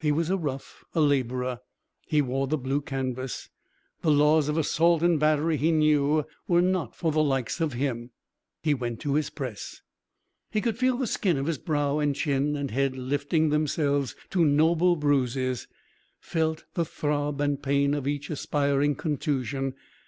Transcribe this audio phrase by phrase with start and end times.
[0.00, 1.60] He was a rough a labourer.
[2.08, 3.48] He wore the blue canvas.
[4.02, 8.10] The laws of assault and battery, he knew, were not for the likes of him.
[8.60, 9.82] He went to his press.
[10.50, 14.44] He could feel the skin of his brow and chin and head lifting themselves to
[14.44, 15.68] noble bruises,
[16.18, 19.74] felt the throb and pain of each aspiring contusion.